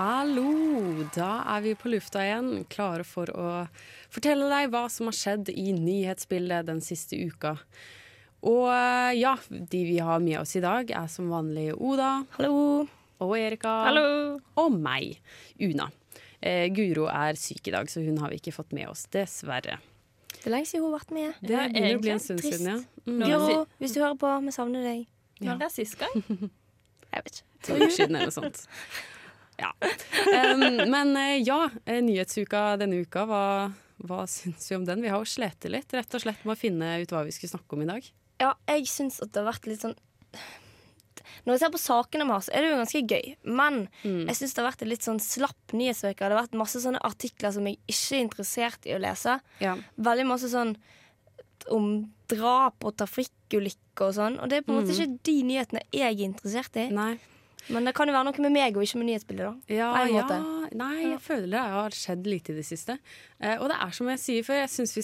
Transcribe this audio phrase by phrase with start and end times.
[0.00, 1.04] Hallo!
[1.12, 3.48] Da er vi på lufta igjen, klare for å
[4.08, 7.58] fortelle deg hva som har skjedd i nyhetsbildet den siste uka.
[8.48, 12.22] Og eh, ja, de vi har med oss i dag, er som vanlig Oda.
[12.38, 12.86] Hallo.
[13.20, 13.74] Og Erika.
[13.90, 14.06] Hallo.
[14.62, 15.20] Og meg,
[15.60, 15.90] Una.
[16.40, 19.76] Eh, Guro er syk i dag, så hun har vi ikke fått med oss, dessverre.
[20.32, 21.44] Det er lenge siden hun har vært med.
[21.44, 22.56] Det begynner å bli en stund trist.
[22.56, 23.04] siden, ja.
[23.04, 23.22] Mm.
[23.26, 25.06] Guro, hvis du hører på, vi savner deg.
[25.44, 26.20] Når det er sist gang?
[27.12, 27.48] Jeg vet ikke.
[27.66, 28.64] To uker siden eller noe sånt.
[29.60, 29.70] Ja.
[30.54, 33.44] Um, men eh, ja, eh, nyhetsuka denne uka, hva,
[34.06, 35.02] hva syns vi om den?
[35.04, 37.52] Vi har jo slitt litt, rett og slett med å finne ut hva vi skulle
[37.52, 38.08] snakke om i dag.
[38.40, 39.98] Ja, jeg syns at det har vært litt sånn
[41.44, 43.26] Når jeg ser på sakene vi har, så er det jo ganske gøy.
[43.48, 46.16] Men jeg syns det har vært en litt sånn slapp nyhetsuke.
[46.16, 49.36] Det har vært masse sånne artikler som jeg ikke er interessert i å lese.
[49.60, 49.76] Ja.
[50.00, 50.74] Veldig masse sånn
[51.68, 51.90] om
[52.30, 54.38] drap og trafikkulykker og sånn.
[54.40, 56.86] Og det er på en måte ikke de nyhetene jeg er interessert i.
[56.94, 57.12] Nei.
[57.68, 59.74] Men det kan jo være noe med meg og ikke med nyhetsbildet, da.
[59.76, 60.40] Ja, ja.
[60.70, 62.96] Nei, jeg føler det har skjedd lite i det siste.
[63.42, 65.02] Eh, og det er som jeg sier før, jeg syns vi,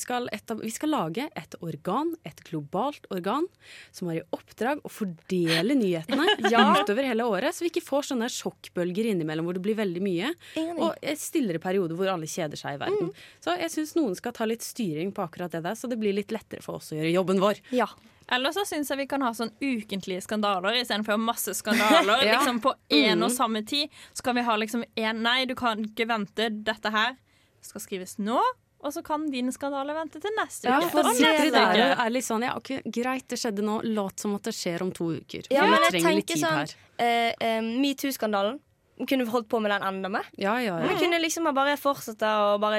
[0.62, 3.48] vi skal lage et organ, et globalt organ,
[3.94, 6.64] som har i oppdrag å fordele nyhetene ja.
[6.78, 10.32] utover hele året, så vi ikke får sånne sjokkbølger innimellom hvor det blir veldig mye,
[10.54, 10.78] Enig.
[10.78, 13.10] og stillere periode hvor alle kjeder seg i verden.
[13.42, 16.14] Så jeg syns noen skal ta litt styring på akkurat det der, så det blir
[16.14, 17.62] litt lettere for oss å gjøre jobben vår.
[17.74, 17.91] Ja.
[18.32, 22.22] Eller så syns jeg vi kan ha sånn ukentlige skandaler istedenfor masse skandaler.
[22.27, 22.38] Ja.
[22.41, 23.92] Liksom På én og samme tid.
[24.12, 26.48] Så kan vi ha liksom én Nei, du kan ikke vente.
[26.50, 27.14] Dette her
[27.62, 28.41] skal skrives nå.
[28.86, 30.91] Og så kan din skandale vente til neste Ja, uke.
[30.92, 32.04] for Og sitter neste der uke.
[32.04, 33.80] er litt sånn Ja, okay, greit, det skjedde nå.
[33.97, 35.47] Låt som at det skjer om to uker.
[35.50, 36.74] Ja, Vi men jeg litt tenker tid sånn her.
[37.00, 38.60] uh, eh, Metoo-skandalen.
[39.04, 40.24] Kunne holdt på med den enda mer?
[40.40, 42.78] Ja, ja, Vi kunne liksom bare fortsette og bare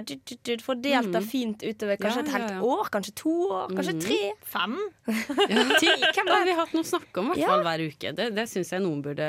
[0.66, 2.62] fordelt det fint utover kanskje Ja, et helt ja, ja.
[2.66, 4.18] år, kanskje to år, kanskje tre.
[4.50, 4.74] Fem?
[5.80, 7.52] Ti, hvem har vi hatt noe å snakke om i hvert Ja.
[7.54, 8.14] fall hver uke?
[8.18, 9.28] Det, det syns jeg noen burde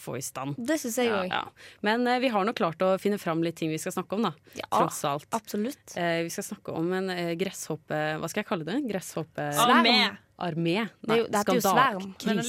[0.00, 0.58] få i stand.
[0.58, 1.42] Det synes jeg Ja, ja.
[1.86, 4.26] Men eh, vi har nok klart å finne fram litt ting vi skal snakke om,
[4.26, 4.34] da.
[4.58, 5.28] Ja, Tross alt.
[5.38, 5.94] Absolutt.
[5.94, 8.18] Eh, vi skal snakke om en eh, gresshoppe...
[8.18, 8.80] Hva skal jeg kalle det?
[8.90, 9.52] Gresshoppe...
[9.68, 9.98] Armé.
[10.42, 10.88] Armé.
[10.98, 12.08] Det er jo- det heter jo svær sverm.
[12.26, 12.42] Men.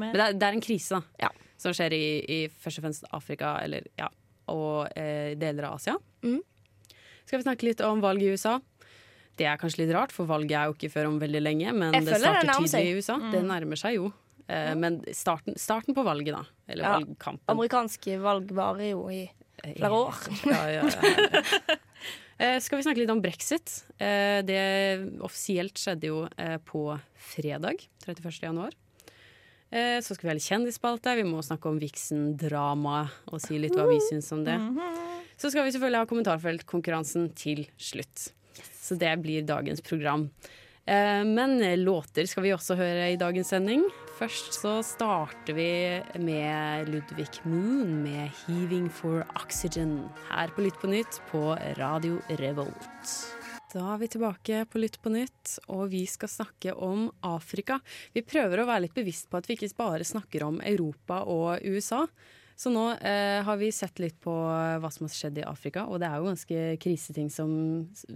[0.00, 1.26] Men det er, det er en krise, da.
[1.28, 1.30] Ja.
[1.58, 4.08] Som skjer i, i først og fremst Afrika, eller ja,
[4.52, 5.96] og eh, deler av Asia.
[6.22, 6.40] Mm.
[7.26, 8.58] Skal vi snakke litt om valget i USA?
[9.36, 11.72] Det er kanskje litt rart, for valget er jo ikke før om veldig lenge.
[11.76, 13.16] Men det starter tydelig tidlig i USA.
[13.32, 14.12] Det nærmer seg jo.
[14.48, 16.44] Eh, Men starten, starten på valget, da.
[16.68, 16.92] Eller Ja.
[17.00, 17.48] valgkampen.
[17.50, 19.24] Amerikanske valg varer jo i
[19.64, 20.14] flere år.
[20.52, 21.76] Ja, ja, ja.
[22.38, 23.78] Eh, skal vi snakke litt om brexit?
[23.98, 24.60] Eh, det
[25.24, 26.82] offisielt skjedde jo eh, på
[27.32, 28.42] fredag, 31.
[28.44, 28.74] januar.
[29.70, 31.16] Eh, så skal vi ha litt kjendisspalte.
[31.18, 34.56] Vi må snakke om Vixen-dramaet og si litt hva vi syns om det.
[35.36, 38.30] Så skal vi selvfølgelig ha kommentarfeltkonkurransen til slutt.
[38.80, 40.30] Så det blir dagens program.
[40.86, 43.82] Eh, Men låter skal vi også høre i dagens sending.
[44.16, 50.88] Først så starter vi med Ludvig Moon med 'Heaving for Oxygen' her på Lytt på
[50.88, 53.45] nytt på Radio Revolt.
[53.72, 57.80] Da er vi tilbake på Lytt på nytt, og vi skal snakke om Afrika.
[58.14, 61.64] Vi prøver å være litt bevisst på at vi ikke bare snakker om Europa og
[61.66, 62.04] USA.
[62.56, 66.00] Så nå eh, har vi sett litt på hva som har skjedd i Afrika, og
[66.00, 67.50] det er jo ganske kriseting som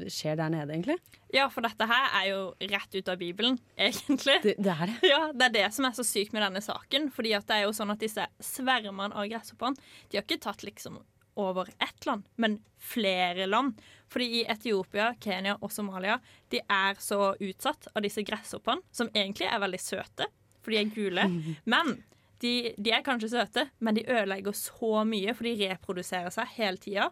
[0.06, 0.96] skjer der nede, egentlig.
[1.34, 2.40] Ja, for dette her er jo
[2.70, 3.58] rett ut av Bibelen,
[3.90, 4.38] egentlig.
[4.46, 4.98] Det, det er det.
[5.10, 7.10] Ja, Det er det som er så sykt med denne saken.
[7.12, 9.76] Fordi at det er jo sånn at disse svermene av gresshoppene
[10.08, 11.02] De har ikke tatt liksom
[11.38, 13.80] over ett land, men flere land.
[14.10, 16.18] Fordi i Etiopia, Kenya og Somalia
[16.50, 20.30] de er så utsatt av disse gresshoppene, som egentlig er veldig søte,
[20.60, 21.26] for de er gule.
[21.72, 21.98] Men
[22.40, 26.80] de, de er kanskje søte, men de ødelegger så mye, for de reproduserer seg hele
[26.80, 27.10] tida.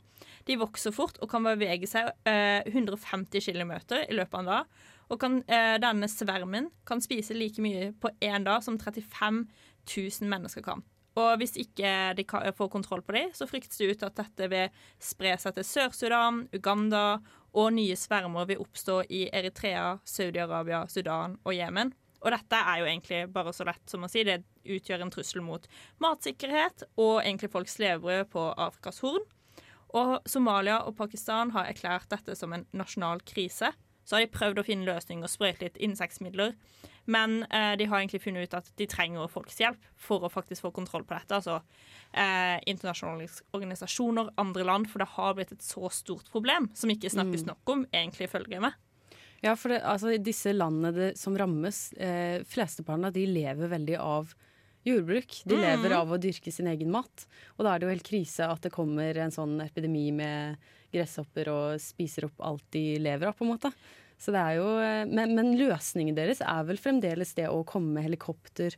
[0.48, 4.78] De vokser fort og kan bevege seg eh, 150 km i løpet av en dag.
[5.08, 9.44] Og kan, eh, denne svermen kan spise like mye på én dag som 35
[9.84, 10.84] 000 mennesker kan.
[11.18, 14.82] Og hvis ikke de får kontroll på dem, så fryktes det ut at dette vil
[15.02, 17.18] spre seg til Sør-Sudan, Uganda,
[17.58, 21.94] og nye svermer vil oppstå i Eritrea, Saudi-Arabia, Sudan og Jemen.
[22.18, 24.24] Og dette er jo egentlig bare så lett som å si.
[24.26, 25.66] Det utgjør en trussel mot
[26.02, 29.24] matsikkerhet og egentlig folks levebrød på Afrikas Horn.
[29.96, 33.70] Og Somalia og Pakistan har erklært dette som en nasjonal krise.
[34.08, 36.54] Så har de prøvd å finne løsninger og sprøyte litt insektmidler.
[37.12, 40.64] Men eh, de har egentlig funnet ut at de trenger folks hjelp for å faktisk
[40.64, 41.36] få kontroll på dette.
[41.36, 41.58] Altså
[42.16, 47.12] eh, internasjonale organisasjoner, andre land, for det har blitt et så stort problem som ikke
[47.12, 48.70] snakkes nok om, egentlig, følger meg.
[48.70, 49.08] med.
[49.44, 53.98] Ja, for det, altså, disse landene det, som rammes, eh, flesteparten av de lever veldig
[54.02, 54.32] av
[54.88, 55.42] jordbruk.
[55.44, 57.26] De lever av å dyrke sin egen mat.
[57.58, 61.48] Og da er det jo helt krise at det kommer en sånn epidemi med gresshopper
[61.52, 63.72] og spiser opp alt de lever av, på en måte.
[64.18, 67.92] Så det er jo, eh, men, men løsningen deres er vel fremdeles det å komme
[67.94, 68.74] med helikopter.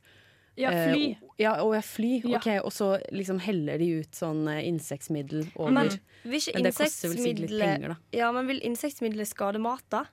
[0.58, 1.04] Ja, eh, fly.
[1.22, 2.10] og- ja, og ja, fly.
[2.26, 2.36] Ja.
[2.38, 5.70] Ok, Og så liksom heller de ut sånn eh, insektmiddel over.
[5.72, 5.88] Men
[6.24, 7.96] Men, det koster vel sikkert litt penger, da.
[8.12, 10.04] Ja, men vil insektmiddelet skade mat, da?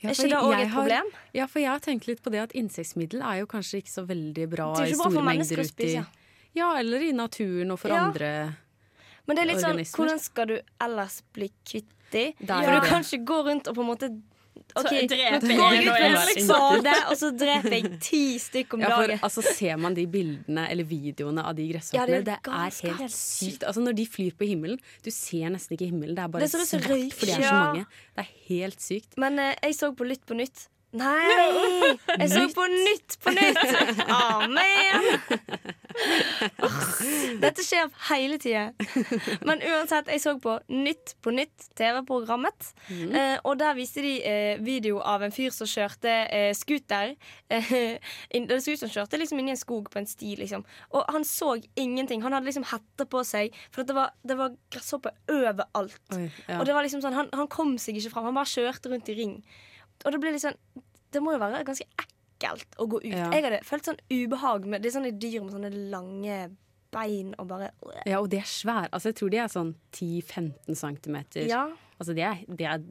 [0.00, 1.12] Ja, er ikke det òg et et har- problem?
[1.34, 4.06] Ja, for jeg har tenkt litt på det at insektmiddel er jo kanskje ikke så
[4.06, 6.06] veldig bra i bra store mennesker mengder å ute i spise.
[6.54, 8.06] Ja, eller i naturen og for Ja.
[8.06, 8.56] andre
[9.26, 12.28] Men det er litt sånn, hvordan skal du ellers bli kvitt de?
[12.38, 14.10] For du kan ikke gå rundt og på en måte
[14.74, 16.86] OK, Så nå drepe går jeg en ut med liksom.
[17.10, 19.20] og så dreper jeg ti stykker om Ja, for dagen.
[19.26, 23.14] altså, ser man de bildene eller videoene av de Ja, det det, er helt helt
[23.14, 23.62] sykt.
[23.66, 26.14] Altså, når de flyr på himmelen, du ser nesten ikke himmelen.
[26.16, 27.12] Det er bare Det er svart, røyk.
[27.14, 27.86] for det er så mange.
[28.14, 29.18] Det er helt sykt.
[29.18, 30.68] Men eh, jeg så på Lytt på nytt.
[30.94, 31.98] Nei!
[32.20, 33.62] Jeg så på Nytt på nytt!
[34.08, 35.74] Amen!
[37.44, 38.64] Dette skjer hele tida.
[39.46, 42.70] Men uansett, jeg så på Nytt på nytt, TV-programmet.
[42.88, 43.14] Mm.
[43.46, 47.14] og der viste de eh, video av en fyr som kjørte eh, scooter.
[47.48, 50.34] Det så ut som han kjørte liksom inni en skog på en sti.
[50.40, 50.64] liksom
[50.94, 52.22] Og han så ingenting.
[52.24, 56.00] Han hadde liksom hette på seg, for det var, det var gresshopper overalt.
[56.16, 56.58] Oi, ja.
[56.58, 58.30] Og det var liksom sånn, han, han kom seg ikke fram.
[58.30, 59.38] Han bare kjørte rundt i ring.
[60.04, 60.58] Og det ble sånn
[61.14, 62.13] Det må jo være ganske ekkelt
[62.52, 63.08] å gå ut.
[63.08, 63.30] Ja.
[63.34, 66.38] Jeg hadde følt sånn ubehag med Det er sånne dyr med sånne lange
[66.94, 67.70] bein og bare
[68.06, 68.90] ja, og de er svære.
[68.92, 71.48] Altså, jeg tror de er sånn 10-15 centimeter.
[71.50, 71.64] Ja.
[71.98, 72.82] Altså, de er, de er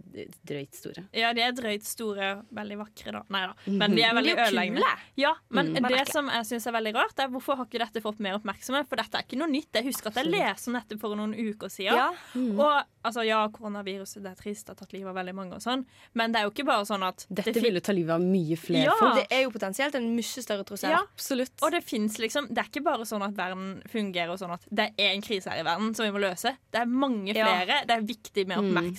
[0.48, 1.04] drøyt store.
[1.14, 3.24] Ja, de er drøyt store, veldig vakre, da.
[3.34, 3.54] Nei da.
[3.68, 4.94] Men de er veldig De er jo ødeleggende.
[5.20, 5.90] Ja, men mm.
[5.92, 8.88] det som jeg syns er veldig rart, er hvorfor har ikke dette fått mer oppmerksomhet?
[8.90, 9.72] For dette er ikke noe nytt.
[9.76, 12.00] Jeg husker at jeg leste om dette for noen uker siden.
[12.00, 12.10] Ja.
[12.34, 12.74] Og
[13.04, 15.84] altså, ja, koronaviruset det er trist, det har tatt livet av veldig mange og sånn,
[16.18, 18.58] men det er jo ikke bare sånn at Dette det ville ta livet av mye
[18.60, 18.96] flere Ja.
[19.00, 19.16] folk.
[19.20, 20.94] Det er jo potensielt en mye større trussel.
[20.94, 21.54] Ja, Absolutt.
[21.62, 24.92] og det fins liksom Det er ikke bare sånn at verden fungerer sånn at det
[24.98, 26.56] er en krise her i verden som vi må løse.
[26.72, 27.46] Det er mange Ja.
[27.46, 27.86] flere.
[27.88, 28.93] Det er viktig med oppmerksomhet.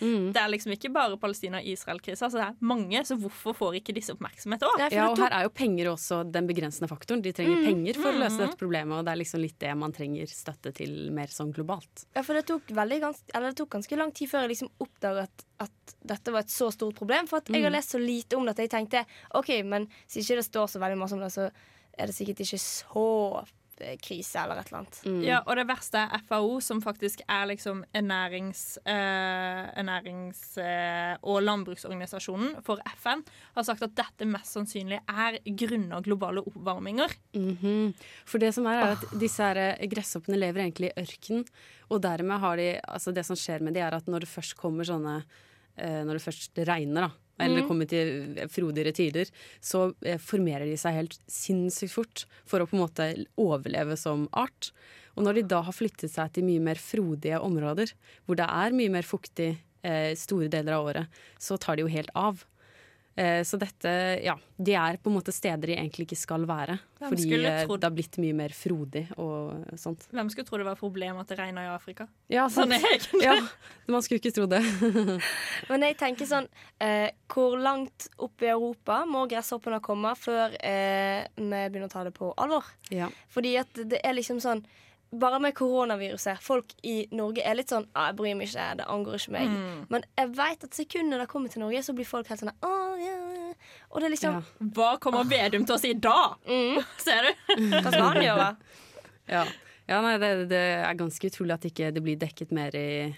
[0.00, 0.32] Mm.
[0.34, 2.30] Det er liksom ikke bare Palestina-Israel-krisa.
[2.30, 4.84] så det er mange, så hvorfor får ikke disse oppmerksomhet òg?
[4.92, 7.22] Ja, og her er jo penger også den begrensende faktoren.
[7.22, 9.74] De trenger Mm, penger for å løse dette problemet, og det er liksom litt det
[9.78, 12.06] man trenger støtte til mer sånn globalt.
[12.16, 14.70] Ja, for det tok, veldig gans eller det tok ganske lang tid før jeg liksom
[14.80, 15.70] oppdaget at,
[16.04, 17.26] dette var et så stort problem.
[17.28, 19.04] For at jeg har lest så lite om det at jeg tenkte
[19.34, 21.50] OK, men ikke det står så veldig masse om det, så
[21.96, 23.44] er det sikkert ikke så
[24.02, 24.98] krise eller et eller annet.
[25.06, 25.20] Mm.
[25.26, 28.64] Ja, og det verste er FAO, som faktisk er liksom ernærings...
[28.84, 33.24] Eh, ernærings eh, og landbruksorganisasjonen for FN,
[33.56, 37.16] har sagt at dette mest sannsynlig er grunna globale oppvarminger.
[37.36, 37.94] Mhm.
[38.28, 41.44] For det som er, er at disse her eh, gresshoppene lever egentlig i ørken,
[41.92, 44.56] og dermed har de Altså det som skjer med de, er at når det først
[44.56, 45.18] kommer sånne
[45.76, 49.30] eh, Når det først regner, da, eller det kommer til frodigere tider,
[49.62, 53.08] så eh, formerer de seg helt sinnssykt fort for å på en måte
[53.40, 54.70] overleve som art.
[55.14, 57.94] Og når de da har flyttet seg til mye mer frodige områder,
[58.26, 59.52] hvor det er mye mer fuktig
[59.86, 62.44] eh, store deler av året, så tar de jo helt av.
[63.16, 63.90] Eh, så dette,
[64.24, 66.74] ja, de er på en måte steder de egentlig ikke skal være.
[66.98, 70.08] Hvem fordi eh, det har blitt mye mer frodig og sånt.
[70.10, 72.08] Hvem skulle tro det var et problem at det regna i Afrika?
[72.32, 72.74] Ja, Sånn
[73.22, 73.36] ja,
[73.86, 74.62] man skulle ikke tro det.
[75.70, 76.48] Men jeg tenker sånn
[76.82, 82.02] eh, Hvor langt opp i Europa må gresshoppene komme før eh, vi begynner å ta
[82.08, 82.66] det på alvor?
[82.90, 83.10] ja.
[83.30, 84.62] Fordi at det er liksom sånn
[85.20, 86.40] bare med koronaviruset.
[86.42, 89.56] Folk i Norge er litt sånn ah, 'Jeg bryr meg ikke, det angår ikke meg'.
[89.90, 92.78] Men jeg vet at sekundet det kommer til Norge, så blir folk helt sånn ja,
[93.00, 93.18] ja.
[93.90, 94.42] Og det er liksom Ja.
[94.76, 96.34] Hva kommer Vedum til å si da?
[97.06, 97.68] Ser du?
[97.70, 98.56] Hva skal han gjøre?
[99.24, 99.46] Ja,
[99.88, 103.14] ja nei, det, det er ganske utrolig at ikke det blir dekket mer i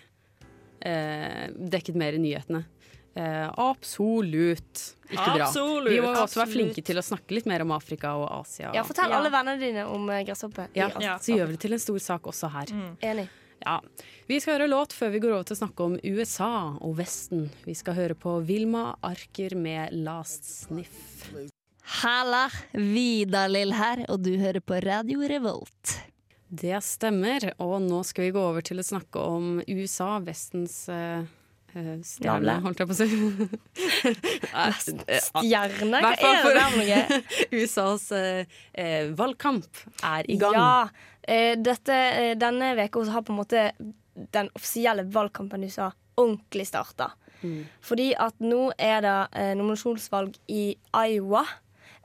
[0.86, 2.62] eh, Dekket mer i nyhetene.
[3.16, 5.46] Eh, absolutt ikke bra.
[5.46, 8.74] Absolutt, Vi må også være flinke til å snakke litt mer om Afrika og Asia.
[8.76, 9.20] Ja, Fortell Ja.
[9.20, 10.68] alle vennene dine om gresshoppe.
[10.74, 10.90] Ja.
[11.00, 11.16] Ja.
[11.18, 12.66] så gjør vi det til en stor sak også her.
[13.00, 13.28] Enig.
[13.64, 13.80] Ja.
[14.28, 17.48] Vi skal høre låt før vi går over til å snakke om USA og Vesten.
[17.64, 21.50] Vi skal høre på Vilma Arker med 'Last Sniff'.
[22.02, 26.00] Halla, Vidar-Lill her, og du hører på Radio Revolt.
[26.50, 31.20] Det stemmer, og nå skal vi gå over til å snakke om USA, Vestens eh,
[31.20, 31.24] eh,
[32.06, 33.06] stjerne, holdt jeg på å si.
[35.26, 36.00] Stjerne?
[36.04, 37.20] Hva er det for noe?
[37.52, 40.56] USAs eh, eh, valgkamp er i gang.
[40.56, 41.12] Ja.
[41.26, 43.68] Eh, dette, eh, denne uka har på en måte
[44.32, 47.12] den offisielle valgkampen i USA ordentlig starta.
[47.84, 51.44] Fordi at nå er det eh, nominasjonsvalg i Iowa.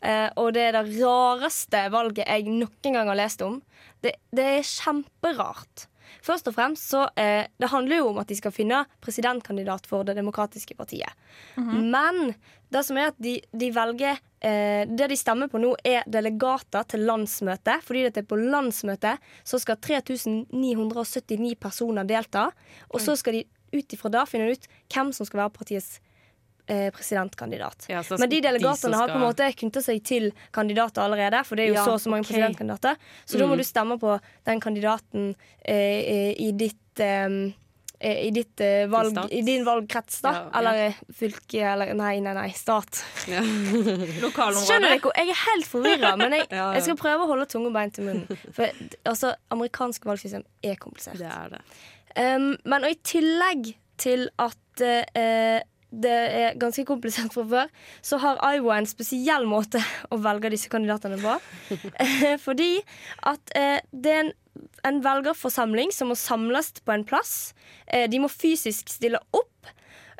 [0.01, 3.61] Eh, og det er det rareste valget jeg noen gang har lest om.
[4.03, 5.87] Det, det er kjemperart.
[6.25, 10.03] Først og fremst så eh, Det handler jo om at de skal finne presidentkandidat for
[10.07, 11.11] Det demokratiske partiet.
[11.55, 12.33] Men
[12.71, 16.83] det som er at de, de velger eh, Det de stemmer på nå, er delegater
[16.83, 17.83] til landsmøtet.
[17.87, 22.49] Fordi det er på landsmøtet så skal 3979 personer delta.
[22.89, 26.10] Og så skal de ut ifra det finne ut hvem som skal være partiets eh,
[26.95, 27.87] presidentkandidat.
[27.91, 31.55] Ja, Men de de som har på en måte knytta seg til kandidater allerede, for
[31.59, 32.33] det er jo Ja, så og så mange okay.
[32.35, 32.95] presidentkandidater.
[33.25, 33.57] Så da må Mm.
[33.57, 35.35] du stemme på den kandidaten
[35.65, 37.53] eh, eh, i ditt eh,
[38.01, 39.17] eh, i, ditt, eh, valg.
[39.31, 40.31] I din valgkrets, da.
[40.31, 40.59] Ja, ja.
[40.59, 43.03] Eller eh, fylke, eller Nei, nei, nei, stat.
[43.29, 43.41] Ja.
[43.45, 45.11] Skjønner dere?
[45.17, 48.41] Jeg er helt forvirra, men jeg, jeg skal prøve å holde tunge bein til munnen.
[48.55, 48.69] For
[49.05, 51.19] altså, amerikansk valgsystem er komplisert.
[51.21, 51.61] Det er det.
[52.17, 55.61] Um, men og i tillegg til at eh,
[55.91, 57.71] det er ganske komplisert fra før,
[58.01, 61.35] så har Iowa en spesiell måte å velge disse kandidatene på.
[61.99, 62.77] Eh, Fordi
[63.27, 64.31] at eh, det er en,
[64.87, 67.53] en velgerforsamling som må samles på en plass.
[67.87, 69.47] Eh, de må fysisk stille opp.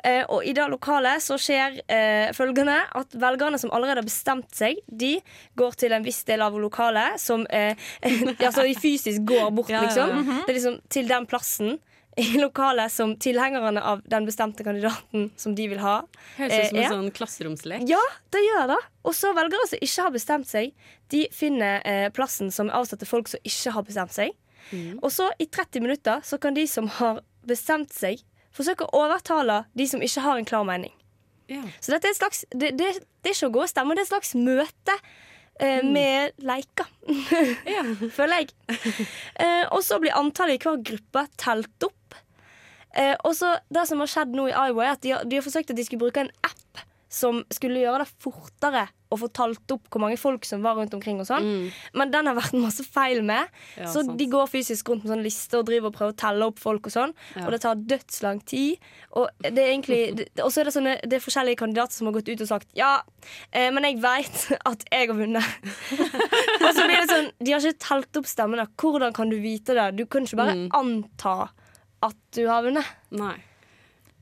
[0.04, 4.50] Eh, og i det lokalet så skjer eh, følgende at velgerne som allerede har bestemt
[4.58, 5.14] seg, de
[5.58, 10.16] går til en viss del av lokalet som Altså de fysisk går bort, liksom.
[10.42, 11.78] Det er liksom til den plassen
[12.16, 16.02] i lokalet som tilhengerne av den bestemte kandidaten som de vil ha.
[16.36, 17.84] Høres ut som en Eh, sånn klasseromslek.
[17.88, 18.02] Ja,
[18.34, 18.80] det gjør det.
[19.08, 20.74] Og så velgere som ikke har bestemt seg,
[21.08, 24.36] de finner eh, plassen som er avsatt til folk som ikke har bestemt seg.
[25.02, 28.20] Og så i 30 minutter så kan de som har bestemt seg,
[28.54, 30.92] forsøke å overtale de som ikke har en klar mening.
[31.50, 31.64] Ja.
[31.80, 32.92] Så dette er et slags, det, det,
[33.24, 34.96] det er ikke å gå og stemme, det er et slags møte
[35.60, 36.88] eh, med leker.
[38.18, 38.52] Føler jeg.
[39.42, 41.98] Eh, og så blir antallet i hver gruppe telt opp.
[42.94, 45.36] Eh, og så Det som har skjedd nå i Iowa, er at de har, de
[45.36, 46.58] har forsøkt at de skulle bruke en app
[47.12, 50.94] som skulle gjøre det fortere å få talt opp hvor mange folk som var rundt
[50.96, 51.18] omkring.
[51.20, 51.44] og sånn
[51.92, 53.50] Men den har vært masse feil med.
[53.76, 54.16] Ja, så sant.
[54.16, 56.86] de går fysisk rundt med sånn liste og driver og prøver å telle opp folk.
[56.88, 57.44] Og sånn Ja.
[57.44, 58.78] Og det tar dødslang tid.
[59.12, 62.14] Og det er egentlig Og så er det sånne Det er forskjellige kandidater som har
[62.16, 63.02] gått ut og sagt ja,
[63.52, 65.44] eh, men jeg veit at jeg har vunnet.
[66.64, 68.64] og så blir det sånn De har ikke telt opp stemmene.
[68.80, 69.90] Hvordan kan du vite det?
[70.00, 70.68] Du kan ikke bare Mm.
[70.72, 71.50] anta
[72.02, 72.94] at du har vunnet.
[73.14, 73.38] Nei.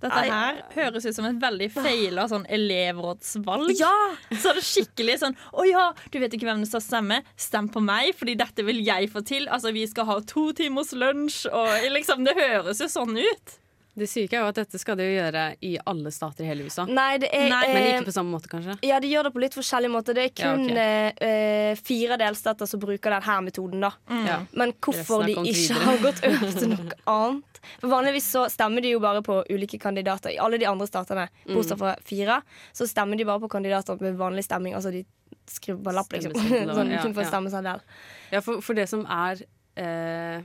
[0.01, 3.75] Dette her høres ut som et veldig feila sånn elevrådsvalg.
[3.77, 3.93] Ja!
[4.33, 7.21] Så er det skikkelig sånn Å ja, du vet ikke hvem du skal stemme?
[7.37, 9.45] Stem på meg, fordi dette vil jeg få til.
[9.53, 13.60] Altså, vi skal ha to timers lunsj, og liksom Det høres jo sånn ut.
[13.99, 16.65] Det syke er jo at dette skal de jo gjøre i alle stater i hele
[16.69, 16.85] USA.
[16.87, 18.77] Nei, det er Nei, Men eh, ikke på samme måte, kanskje.
[18.87, 20.15] Ja, de gjør det på litt forskjellig måte.
[20.17, 20.77] Det er kun ja,
[21.11, 21.27] okay.
[21.27, 23.83] eh, fire delstater som bruker denne metoden.
[23.83, 23.91] da
[24.29, 24.39] Ja.
[24.53, 25.83] Men hvorfor de ikke videre.
[25.89, 29.79] har gått over til noe annet For Vanligvis så stemmer de jo bare på ulike
[29.83, 30.31] kandidater.
[30.33, 31.55] I alle de andre statene, Mm.
[31.57, 32.41] bortsett fra fire,
[32.73, 34.75] så stemmer de bare på kandidater med vanlig stemming.
[34.79, 35.03] Altså de
[35.51, 36.33] skriver på lapp, liksom.
[36.79, 37.29] Sånn ja, kun for ja.
[37.29, 37.83] stemmeseddel.
[38.31, 39.43] Ja, for, for det som er
[39.77, 40.41] eh,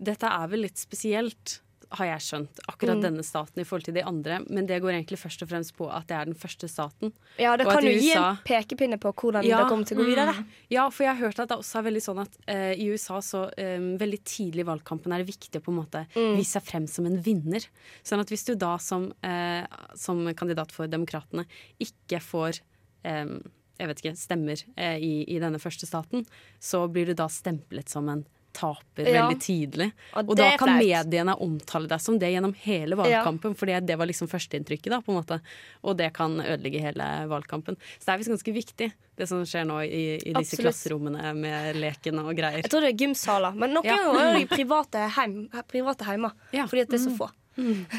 [0.00, 1.60] Dette er vel litt spesielt,
[1.92, 3.02] har jeg skjønt, akkurat Mm.
[3.02, 4.38] denne staten i forhold til de andre.
[4.48, 7.12] Men det går egentlig først og fremst på at det er den første staten.
[7.36, 10.06] Ja, det kan jo gi en pekepinne på hvordan Ja, det kommer til å gå
[10.14, 10.46] videre.
[10.70, 13.18] Ja, for jeg har hørt at det også er veldig sånn at uh, i USA
[13.20, 16.36] så um, veldig tidlig i valgkampen er det viktig å på en måte Mm.
[16.38, 17.66] vise seg frem som en vinner.
[18.04, 19.66] Sånn at hvis du da som, uh,
[19.96, 21.46] som kandidat for Demokratene
[21.80, 22.60] ikke får
[23.04, 23.40] um,
[23.80, 26.26] jeg vet ikke, stemmer eh, i, i denne første staten,
[26.60, 29.26] så blir du da stemplet som en taper Ja.
[29.28, 29.92] veldig tidlig.
[30.14, 30.82] Og Og da kan flaut.
[31.06, 35.12] mediene omtale deg som det gjennom hele valgkampen, for det var liksom førsteinntrykket, da, på
[35.12, 35.40] en måte.
[35.84, 37.76] Og det kan ødelegge hele valgkampen.
[37.98, 40.66] Så det er visst ganske viktig, det som skjer nå i, i disse Absolutt.
[40.66, 42.62] klasserommene med leken og greier.
[42.62, 43.96] Jeg tror det er gymsaler, men noen Ja.
[43.96, 46.32] ganger er det private, heim, private heimer.
[46.52, 46.66] Ja.
[46.66, 47.30] Fordi at det er så få.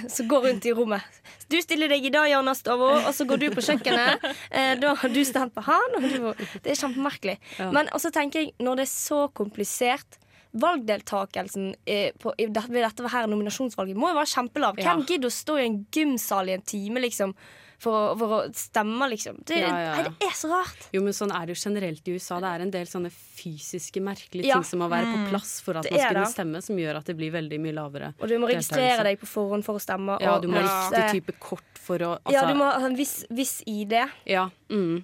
[0.10, 1.04] Så gå rundt i rommet.
[1.50, 4.18] Du stiller deg i dag, Jonas Stovo, og så går du på kjøkkenet.
[4.50, 6.02] Eh, da har du stemt på han.
[6.64, 7.38] Det er kjempemerkelig.
[7.60, 7.70] Ja.
[7.72, 10.18] Men også tenker jeg, når det er så komplisert
[10.52, 12.54] Valgdeltakelsen eh, på, ved
[12.84, 14.80] dette her nominasjonsvalget må jo være kjempelav.
[14.80, 14.92] Ja.
[14.92, 17.32] Hvem gidder å stå i en gymsal i en time liksom,
[17.82, 19.40] for, for å stemme, liksom?
[19.48, 20.12] Det, Ja, ja, ja.
[20.20, 20.90] Det er så rart.
[20.92, 22.42] Jo, men sånn er det jo generelt i USA.
[22.44, 25.88] Det er en del sånne fysiske, merkelige ting som må være på plass for at
[25.88, 28.12] Det man skal kunne stemme, som gjør at det blir veldig mye lavere.
[28.20, 30.20] Og du må registrere deg på forhånd for å stemme.
[30.22, 33.00] Ja, du må ha riktig type kort for å altså, Ja, du må ha en
[33.00, 33.96] viss, viss ID.
[34.30, 35.02] Ja, mm.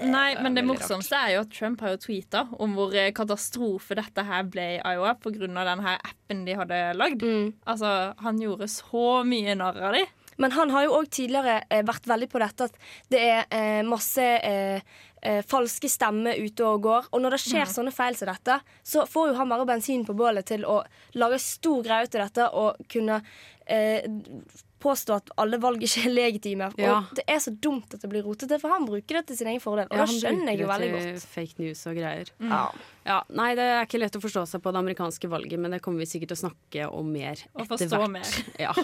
[0.00, 3.96] Nei, men det morsomste er jo at Trump har jo tweeta om hvor eh, katastrofe
[3.98, 5.48] dette her ble i Iowa pga.
[5.50, 7.22] den her appen de hadde lagd.
[7.24, 7.52] Mm.
[7.64, 10.16] Altså, han gjorde så mye narr av dem.
[10.40, 12.78] Men han har jo òg tidligere eh, vært veldig på dette at
[13.12, 14.80] det er eh, masse eh,
[15.20, 17.10] eh, falske stemmer ute og går.
[17.12, 20.16] Og når det skjer sånne feil som dette, så får jo han bare bensin på
[20.16, 20.80] bålet til å
[21.20, 23.20] lage stor greie ut av dette og kunne
[23.66, 24.08] eh,
[24.80, 26.70] påstå at alle valg ikke er legitime.
[26.80, 26.96] Ja.
[27.04, 29.50] Og det er så dumt at det blir rotete, for han bruker det til sin
[29.52, 29.86] egen fordel.
[29.90, 31.28] Og Ja, da skjønner jeg jo bruker veldig det til godt.
[31.34, 32.32] Fake news og greier.
[32.50, 32.62] Ja.
[33.10, 35.80] Ja, nei, det er ikke lett å forstå seg på det amerikanske valget, men det
[35.84, 38.12] kommer vi sikkert til å snakke om mer Og etter forstå hvert.
[38.16, 38.28] mer.
[38.66, 38.74] Ja.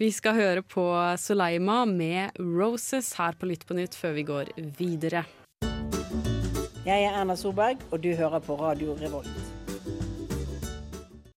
[0.00, 0.84] Vi skal høre på
[1.22, 5.24] Soleima med 'Roses' her på Lytt på nytt før vi går videre.
[6.84, 9.43] Jeg er Erna Solberg, og du hører på Radio Revolt.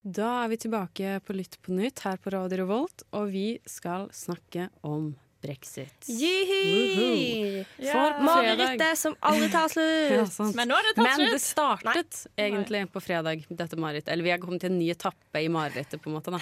[0.08, 4.06] Da er vi tilbake på Lytt på nytt her på Radio Revolt, og vi skal
[4.14, 5.10] snakke om
[5.44, 6.06] brexit.
[6.08, 7.64] Jihi!
[7.76, 8.22] Yeah.
[8.24, 10.14] Marerittet som aldri tar slutt.
[10.38, 14.08] ja, Men nå er det tatt Men det startet startet egentlig på fredag, dette marerittet.
[14.14, 16.32] Eller vi har kommet til en ny etappe i marerittet, på en måte.
[16.32, 16.40] Da.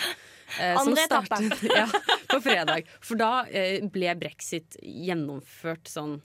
[0.60, 1.42] Eh, Andre etappe.
[1.80, 1.88] ja,
[2.30, 2.94] på fredag.
[3.02, 6.20] For da eh, ble brexit gjennomført sånn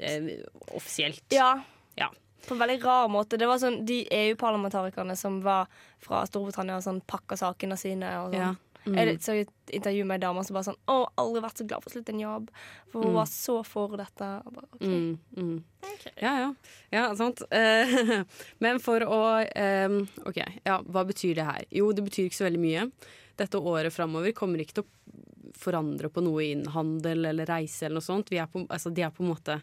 [0.00, 0.32] eh,
[0.72, 1.26] offisielt.
[1.36, 1.52] Ja.
[2.00, 2.08] Ja.
[2.46, 3.38] På en veldig rar måte.
[3.38, 5.68] Det var sånn De EU-parlamentarikerne som var
[6.02, 8.10] fra Storbritannia, og sånn pakka sakene sine.
[8.24, 8.40] Og sånn.
[8.40, 8.54] Ja.
[8.82, 8.96] Mm.
[8.98, 11.84] Jeg så et intervju med ei dame som bare sånn Å, aldri vært så glad
[11.84, 12.48] for å slutte en jobb.
[12.90, 13.18] For hun Mm.
[13.20, 14.30] var så for dette.
[14.42, 14.88] Bare, okay.
[14.88, 15.64] Mm, mm.
[16.20, 16.54] Ja, ja.
[16.90, 17.42] Ja, sant.
[17.50, 18.24] Eh,
[18.58, 19.20] men for å
[20.26, 21.64] OK, ja, hva betyr det her?
[21.70, 22.90] Jo, det betyr ikke så veldig mye.
[23.38, 24.90] Dette året framover kommer ikke til å
[25.62, 28.30] forandre på noe innen handel eller reise eller noe sånt.
[28.34, 29.60] Vi er på, altså, de er på en måte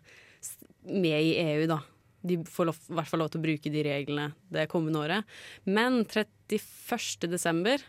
[0.86, 1.82] med i EU, da.
[2.22, 5.38] De får lov, i hvert fall lov til å bruke de reglene det kommende året.
[5.64, 7.30] Men 31.
[7.32, 7.84] desember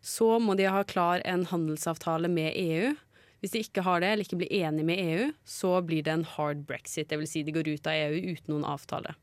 [0.00, 2.94] så må de ha klar en handelsavtale med EU.
[3.40, 6.26] Hvis de ikke har det, eller ikke blir enige med EU, så blir det en
[6.36, 7.12] hard brexit.
[7.12, 9.14] Vil si de går ut av EU uten noen avtale.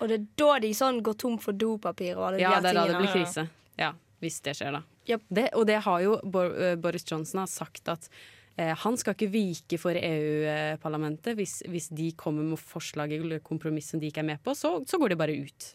[0.00, 2.80] Og det er da de sånn går tom for dopapir og alle Ja, det er
[2.80, 3.48] da det blir krise.
[3.80, 3.92] Ja,
[4.24, 4.84] hvis det skjer, da.
[5.06, 5.26] Yep.
[5.28, 8.08] Det, og det har jo eh, Boris Johnson har sagt at
[8.56, 11.36] han skal ikke vike for EU-parlamentet.
[11.36, 14.78] Hvis, hvis de kommer med forslag eller kompromiss som de ikke er med på, så,
[14.88, 15.66] så går de bare ut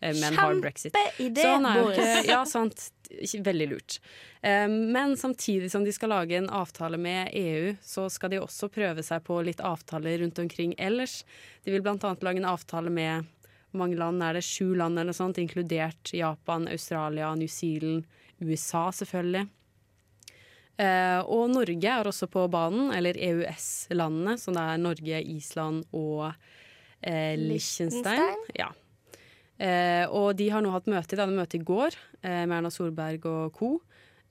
[0.00, 0.92] eh, med en hard brexit.
[0.92, 1.46] Kjempeidé,
[1.80, 2.28] Boris.
[2.28, 2.90] Ja, sant.
[3.46, 4.00] Veldig lurt.
[4.42, 8.68] Eh, Men samtidig som de skal lage en avtale med EU, så skal de også
[8.74, 11.22] prøve seg på litt avtaler rundt omkring ellers.
[11.64, 13.32] De vil annet lage en avtale med
[13.76, 14.44] mange land er det?
[14.44, 18.06] Sju land eller noe sånt, inkludert Japan, Australia, New Zealand,
[18.40, 19.46] USA selvfølgelig.
[20.76, 26.26] Eh, og Norge er også på banen, eller EØS-landene, som det er Norge, Island og
[27.00, 28.44] eh, Liechtenstein.
[28.58, 28.72] Ja.
[29.56, 32.72] Eh, og de har nå hatt møte, de hadde møte i går eh, med Erna
[32.72, 33.70] Solberg og co.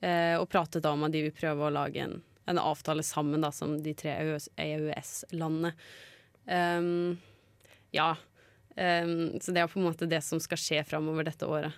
[0.06, 3.42] Eh, og pratet da om at de vil prøve å lage en, en avtale sammen,
[3.42, 4.14] da, som de tre
[4.62, 5.74] EØS-landene.
[6.46, 7.16] Um,
[7.96, 8.12] ja.
[8.76, 11.74] Um, så det er på en måte det som skal skje framover dette året.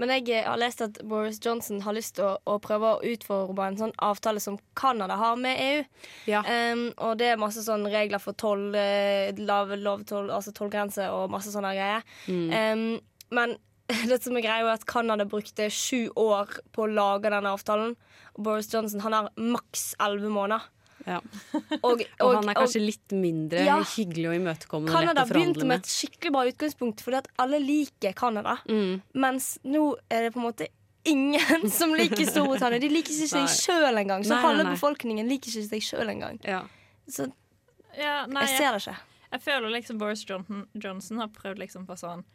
[0.00, 3.02] Men jeg eh, har lest at Boris Johnson har lyst til å, å prøve å
[3.12, 5.84] utforme en sånn avtale som Canada har med EU.
[6.30, 6.42] Ja.
[6.44, 11.32] Um, og det er masse sånne regler for toll, eh, lav lovtoll, altså tollgrense og
[11.32, 12.04] masse sånne greier.
[12.28, 12.88] Um,
[13.36, 13.56] men
[14.10, 17.94] det som er greia er at Canada brukte sju år på å lage denne avtalen.
[18.36, 20.66] Og Boris Johnson han har maks elleve måneder.
[21.06, 21.20] Ja.
[21.86, 23.76] Og, Og, han er kanskje litt mindre Ja.
[23.94, 28.12] hyggelig og imøtekommende og Canada begynte med et skikkelig bra utgangspunkt, fordi at alle liker
[28.18, 28.56] Canada.
[28.68, 29.00] Mm.
[29.14, 30.66] Mens nå er det på en måte
[31.06, 32.80] ingen som liker Storbritannia.
[32.82, 34.24] De liker ikke seg sjøl engang.
[34.26, 34.72] Så Nei, halve nei.
[34.74, 36.40] befolkningen liker ikke seg sjøl engang.
[36.42, 36.64] Ja.
[37.06, 37.28] Så
[37.96, 38.96] Ja, nei, jeg jeg, ser det ikke.
[39.36, 42.26] jeg føler liksom Boris Johnson, Johnson har prøvd liksom på sånn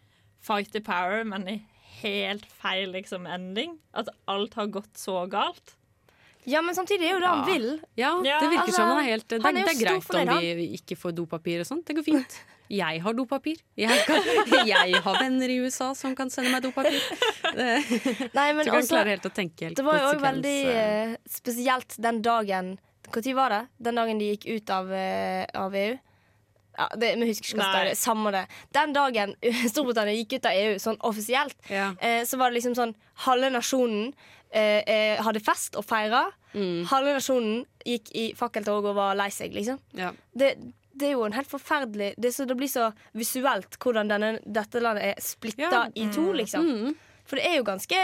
[0.41, 1.57] fight the power, men i
[2.01, 3.75] helt feil liksom ending.
[3.93, 5.75] At alt har gått så galt.
[6.49, 7.67] Ja, men samtidig er jo det han vil.
[7.99, 10.15] ja, Ja, det virker altså, som han er helt Det, han er det er greit
[10.15, 11.85] om vi ikke får dopapir og sånt.
[11.85, 12.37] Det går fint.
[12.71, 13.57] Jeg har dopapir.
[13.77, 14.29] Jeg, kan,
[14.69, 16.97] jeg har venner i USA som kan sende meg dopapir.
[18.37, 20.55] Nei, men Så kan altså, klare helt å tenke helt det var jo òg veldig
[20.71, 22.77] eh, spesielt den dagen
[23.11, 23.61] Når var det?
[23.77, 25.97] Den dagen de gikk ut av, uh, av EU?
[26.77, 27.95] Ja, det, Vi husker ikke hva det.
[27.99, 28.45] Samme det.
[28.71, 29.35] Den dagen
[29.71, 31.91] Storbritannia gikk ut av EU sånn offisielt, Ja.
[31.99, 32.95] eh, så var det liksom sånn
[33.27, 34.13] Halve nasjonen
[34.51, 36.25] eh, eh, hadde fest og feira.
[36.53, 36.85] Mm.
[36.91, 39.79] Halve nasjonen gikk i fakkeltog og var lei seg, liksom.
[39.95, 40.11] Ja.
[40.35, 40.55] Det,
[40.93, 44.81] det er jo en helt forferdelig Det, så, det blir så visuelt hvordan denne, dette
[44.83, 45.85] landet er splitta Ja.
[45.95, 46.65] i to, liksom.
[46.67, 46.95] Mm.
[47.25, 47.95] For det er jo ganske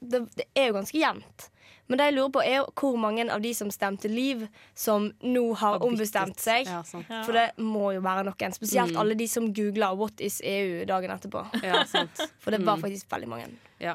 [0.00, 1.48] Det, det er jo ganske jevnt.
[1.88, 5.42] Men det jeg lurer på, er hvor mange av de som stemte Liv, som nå
[5.54, 6.66] har ombestemt seg.
[6.66, 7.06] Ja, sant.
[7.26, 8.54] For det må jo være noen.
[8.54, 8.98] Spesielt Mm.
[9.00, 11.44] alle de som googla 'What is EU?' dagen etterpå.
[11.62, 12.10] Ja, sant.
[12.42, 12.82] For det var Mm.
[12.82, 13.46] faktisk veldig mange.
[13.80, 13.94] Ja.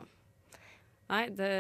[1.12, 1.52] Nei, det,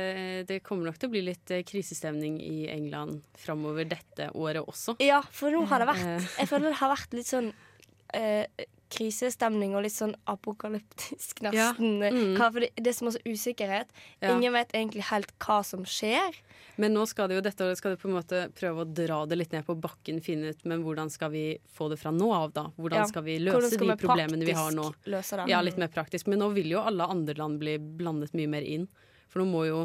[0.47, 4.95] det kommer nok til å bli litt eh, krisestemning i England framover dette året også.
[5.03, 6.29] Ja, for nå har det vært Eh.
[6.39, 7.51] Jeg føler det har vært litt sånn
[8.15, 8.45] eh,
[8.91, 11.99] krisestemning og litt sånn apokalyptisk, Ja, nesten.
[12.03, 12.33] mm.
[12.39, 13.91] Hva, for det, det er så usikkerhet.
[14.21, 14.33] Ja.
[14.35, 16.35] Ingen vet egentlig helt hva som skjer.
[16.81, 19.21] Men nå skal det jo dette året skal det på en måte prøve å dra
[19.29, 22.31] det litt ned på bakken, finne ut men hvordan skal vi få det fra nå
[22.35, 22.65] av, da?
[22.77, 23.07] Hvordan Ja.
[23.11, 24.89] skal vi løse skal de vi problemene vi har nå?
[25.05, 25.47] løse det?
[25.51, 26.27] Ja, litt mer praktisk.
[26.27, 28.87] Men nå vil jo alle andre land bli blandet mye mer inn.
[29.31, 29.81] For nå må jo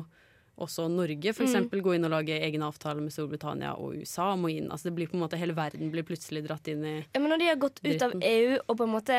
[0.56, 1.68] også Norge for Mm.
[1.84, 4.70] gå inn og lage egen avtale med Storbritannia og USA må inn.
[4.72, 7.28] Altså det blir på en måte Hele verden blir plutselig dratt inn i Ja, men
[7.30, 9.18] når de har gått ut av EU og på en måte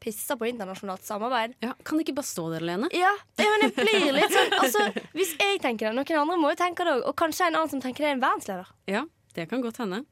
[0.00, 2.90] pissa på internasjonalt samarbeid Ja, Kan det ikke bare stå der alene?
[2.92, 4.84] Ja, det, men det blir litt sånn altså,
[5.16, 7.06] Hvis jeg tenker det, noen andre må jo tenke det òg.
[7.08, 8.68] Og kanskje en annen som tenker det, er en verdensleder.
[8.86, 10.04] Ja, det kan godt hende.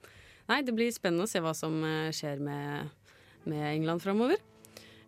[0.49, 2.89] Nei, det blir spennende å se hva som eh, skjer med,
[3.45, 4.41] med England framover.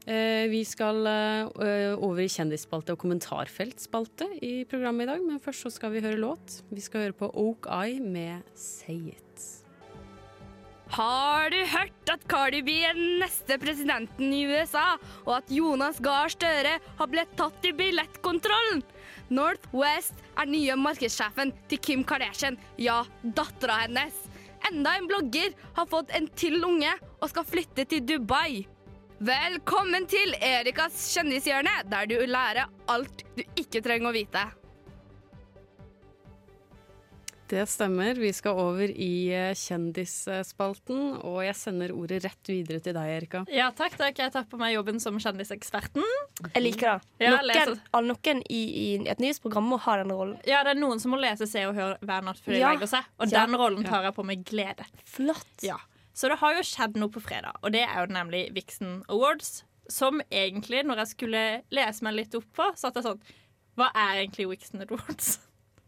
[0.09, 5.67] Eh, vi skal eh, over i kjendisspalte og kommentarfeltspalte i programmet i dag, men først
[5.67, 6.63] så skal vi høre låt.
[6.73, 9.27] Vi skal høre på Oak Eye med Say It.
[10.91, 16.01] Har du hørt at Cardi B er den neste presidenten i USA, og at Jonas
[16.03, 18.83] Gahr Støre har blitt tatt i billettkontrollen?
[19.31, 24.17] Northwest er nye markedssjefen til Kim Kardashian, ja, dattera hennes.
[24.67, 28.65] Enda en blogger har fått en til unge og skal flytte til Dubai.
[29.21, 34.47] Velkommen til Erikas kjendishjørne, der du lærer alt du ikke trenger å vite.
[37.51, 38.15] Det stemmer.
[38.15, 43.41] Vi skal over i eh, kjendisspalten, og jeg sender ordet rett videre til deg, Erika.
[43.51, 44.23] Ja, takk, takk.
[44.23, 46.07] Jeg tar på meg jobben som kjendiseksperten.
[46.55, 47.27] Jeg liker det.
[47.27, 50.39] Ja, Noen, noen i, i et nyhetsprogram må ha den rollen.
[50.49, 52.71] Ja, det er noen som må lese, se og høre hver natt før de Ja.
[52.73, 53.11] legger seg.
[53.19, 53.43] Og Ja.
[53.45, 54.87] den rollen tar jeg på med glede.
[55.05, 55.51] Flott.
[55.67, 55.77] Ja.
[56.21, 59.63] Så det har jo skjedd noe på fredag, og det er jo nemlig Vixen Awards.
[59.91, 63.23] Som egentlig, når jeg skulle lese meg litt opp på, satt jeg sånn
[63.81, 65.39] Hva er egentlig Vixen Awards?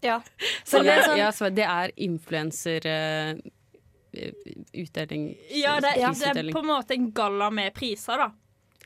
[0.03, 0.16] Ja.
[0.66, 3.38] Så det er sånn- ja, så det er influenser Uh,
[4.77, 8.27] utdeling Ja, det, det er på en måte en galla med priser, da.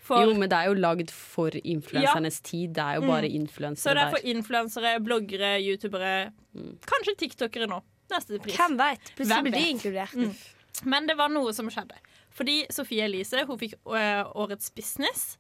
[0.07, 2.75] For, Jo, men det er jo lagd for influensernes tid.
[2.77, 3.75] Det er jo bare Mm.
[3.75, 4.11] så det er der.
[4.15, 6.79] for influensere, bloggere, youtubere, Mm.
[6.87, 7.81] kanskje tiktokere nå.
[8.09, 8.55] Neste pris.
[8.55, 9.11] Hvem veit?
[9.17, 10.15] Plutselig blir de inkludert.
[10.15, 10.35] Mm.
[10.85, 11.99] Men det var noe som skjedde.
[12.37, 15.39] Fordi Sofie Elise hun fikk øh, Årets business.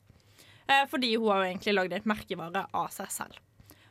[0.70, 3.42] øh, fordi hun har jo egentlig lagd et merkevare av seg selv.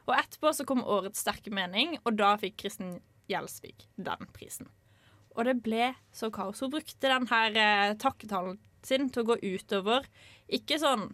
[0.06, 4.70] Og etterpå så kom Årets sterke mening, og da fikk Kristin Gjelsvik den prisen.
[5.36, 6.62] Og det ble så kaos.
[6.64, 10.06] Hun brukte den her eh, takketalen sin til å gå utover
[10.54, 11.10] Ikke sånn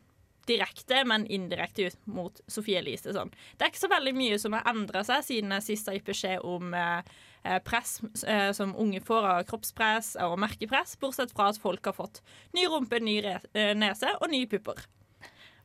[0.49, 3.13] direkte, men indirekte ut mot Sofie Elise.
[3.15, 3.31] Sånn.
[3.57, 6.07] Det er ikke så veldig mye som har endra seg siden jeg sist har gitt
[6.09, 7.11] beskjed om eh,
[7.43, 11.97] eh, press eh, som unge får av kroppspress og merkepress, bortsett fra at folk har
[11.97, 12.23] fått
[12.57, 14.81] ny rumpe, ny eh, nese og nye pupper.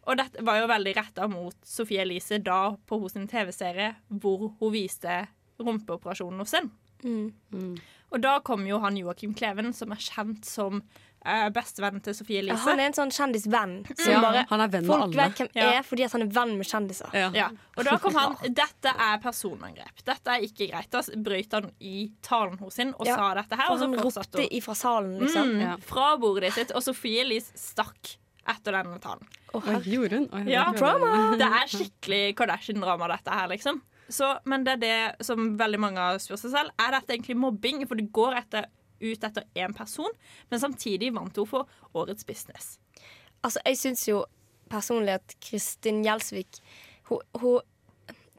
[0.06, 4.74] Og dette var jo veldig retta mot Sofie Elise da på sin TV-serie hvor hun
[4.74, 5.24] viste
[5.58, 6.70] rumpeoperasjonen hos sin.
[7.02, 7.74] Mm.
[8.14, 10.84] Og da kom jo han Joakim Kleven, som er kjent som
[11.26, 12.62] eh, bestevennen til Sofie Elise.
[12.64, 13.74] han er en sånn kjendisvenn.
[13.98, 15.16] Som bare, han er venn med folk alle.
[15.16, 15.70] vet hvem Ja.
[15.78, 17.10] er fordi at han er venn med kjendiser.
[17.12, 17.30] Ja.
[17.34, 20.04] Ja, og da kom han Dette er personangrep.
[20.04, 20.90] Dette er ikke greit.
[20.90, 23.70] Da brøyt han i talen hos sin og Ja, sa dette her.
[23.72, 25.52] Og så han ropte hun ifra salen, liksom.
[25.56, 25.76] mm, Ja.
[25.82, 26.70] fra bordet sitt.
[26.72, 29.26] Og Sofie Elise stakk etter denne talen.
[29.54, 30.28] Oh, Oi, gjorde hun?
[30.32, 33.80] Oh, Ja, det Det er skikkelig Kardashian-drama, dette her, liksom.
[34.08, 34.76] Så, men det er
[35.16, 36.70] det som veldig mange har spurt seg selv.
[36.78, 37.80] Er dette egentlig mobbing?
[37.88, 38.66] For det går etter,
[39.00, 40.10] ut etter én person,
[40.50, 42.78] men samtidig vant hun for Årets business.
[43.42, 44.24] Altså, jeg syns jo
[44.70, 46.60] personlig at Kristin Gjelsvik
[47.10, 47.60] hun, hun,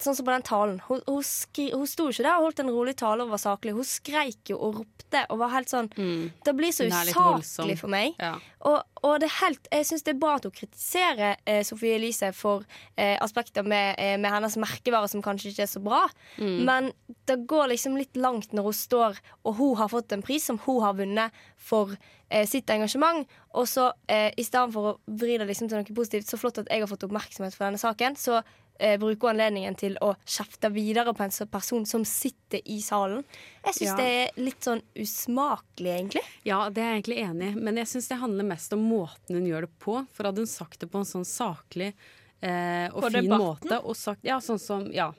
[0.03, 0.77] Sånn som på den talen.
[0.87, 3.73] Hun, hun, hun sto ikke der og holdt en rolig tale og var saklig.
[3.77, 6.31] Hun skreik jo og ropte og var helt sånn Mm.
[6.43, 8.15] Det blir så usaklig for meg.
[8.21, 8.35] Ja.
[8.67, 12.31] Og, og det helt, jeg syns det er bra at hun kritiserer eh, Sofie Elise
[12.35, 12.65] for
[12.97, 16.03] eh, aspekter med, eh, med hennes merkevare som kanskje ikke er så bra.
[16.37, 16.57] Mm.
[16.67, 16.91] Men
[17.29, 20.59] det går liksom litt langt når hun står og hun har fått en pris som
[20.65, 21.95] hun har vunnet for
[22.29, 23.27] eh, sitt engasjement.
[23.57, 26.61] Og så eh, i stedet for å vri det liksom til noe positivt, så flott
[26.61, 28.41] at jeg har fått oppmerksomhet for denne saken, så
[28.79, 33.23] eh, bruker anledningen til å kjefte videre på en person som sitter i salen.
[33.65, 33.95] Jeg syns Ja.
[33.97, 36.23] det er litt sånn usmakelig, egentlig.
[36.47, 39.35] Ja, det er jeg egentlig enig i, men jeg syns det handler mest om måten
[39.37, 39.99] hun gjør det på.
[40.13, 41.93] For hadde hun sagt det på en sånn saklig
[42.41, 43.39] eh, og På fin debatten?
[43.71, 45.11] måte og sagt, ja, sånn som, ja.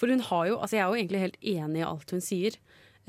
[0.00, 2.56] For hun har jo, altså jeg er jo egentlig helt enig i alt hun sier.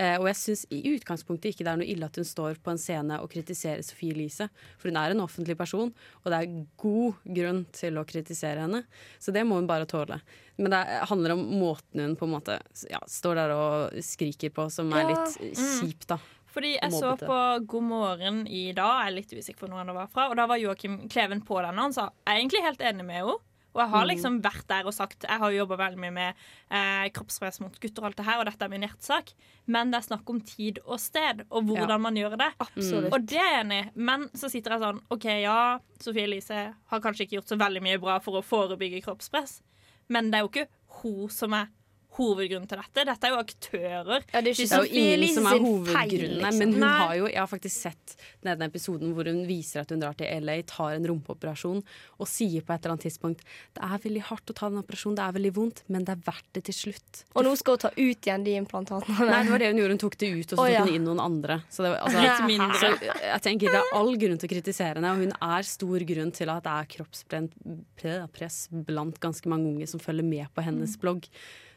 [0.02, 2.72] Eh, og jeg syns i utgangspunktet ikke det er noe ille at hun står på
[2.74, 4.48] en scene og kritiserer Sofie Elise.
[4.82, 5.92] For hun er en offentlig person,
[6.24, 8.82] og det er god grunn til å kritisere henne.
[9.22, 10.18] Så det må hun bare tåle.
[10.58, 12.58] Men det handler om måten hun på en måte
[12.90, 15.10] ja, står der og skriker på, som er Ja.
[15.14, 16.18] litt kjipt, da.
[16.52, 17.38] Fordi jeg så på
[17.72, 20.48] God morgen i dag, jeg er litt usikker på hvor han var fra, og da
[20.52, 23.38] var Joakim Kleven på den, og han sa jeg er egentlig helt enig med henne.
[23.74, 26.36] Og jeg har liksom vært der og sagt Jeg har jo jobba veldig mye med
[26.70, 29.32] eh, kroppspress mot gutter, og alt det her, og dette er min hjertesak,
[29.72, 31.98] men det er snakk om tid og sted, og hvordan Ja.
[31.98, 32.50] man gjør det.
[32.60, 33.14] Absolutt.
[33.14, 36.74] Og det er jeg enig i, men så sitter jeg sånn OK, ja, Sofie Elise
[36.92, 39.62] har kanskje ikke gjort så veldig mye bra for å forebygge kroppspress,
[40.10, 40.68] men det er jo ikke
[41.02, 41.68] hun som er
[42.18, 43.06] hovedgrunnen til dette.
[43.08, 44.26] Dette er jo aktører.
[44.34, 46.60] Ja, det er ikke Det er jo ingen som er hovedgrunnen, feil, hovedgrunnene, liksom.
[46.60, 46.96] men hun Nei.
[47.02, 50.44] har jo Jeg har faktisk sett denne episoden hvor hun viser at hun drar til
[50.44, 53.46] LA, tar en rumpeoperasjon og sier på et eller annet tidspunkt
[53.78, 56.26] Det er veldig hardt å ta den operasjonen, det er veldig vondt, men det er
[56.26, 57.24] verdt det til slutt.
[57.36, 59.30] Og nå skal hun ta ut igjen de implantatene.
[59.32, 59.96] Nei, det var det hun gjorde.
[59.96, 60.84] Hun tok det ut, og så tok ja.
[60.86, 61.60] hun inn noen andre.
[61.72, 62.78] Så det, var- altså, mindre.
[62.82, 66.08] så jeg tenker Det er all grunn til å kritisere henne, og hun er stor
[66.12, 70.98] grunn til at det er kroppspress blant ganske mange unge som følger med på hennes
[71.02, 71.28] blogg.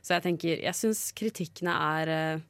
[0.05, 2.45] Så jeg tenker, jeg syns kritikkene er eh,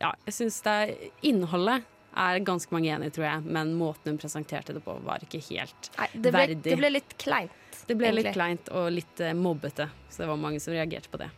[0.00, 0.92] Ja, jeg syns det er
[1.30, 1.86] Innholdet
[2.18, 5.90] er ganske mange enig tror jeg, men måten hun presenterte det på, var ikke helt
[5.98, 6.62] Nei, det, ble, verdig.
[6.64, 7.82] det ble litt kleint.
[7.86, 11.20] Det ble litt kleint og litt eh, mobbete, så det var mange som reagerte på
[11.22, 11.30] det.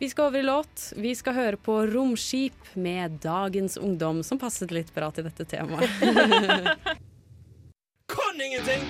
[0.00, 0.88] Vi skal over i låt.
[0.98, 5.86] Vi skal høre på Romskip med Dagens Ungdom, som passet litt bra til dette temaet.
[8.14, 8.82] Kan ingenting,